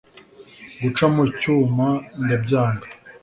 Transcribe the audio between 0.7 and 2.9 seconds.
guca mu cyuma ndabyanga